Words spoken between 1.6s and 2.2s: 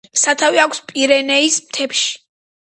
მთებში.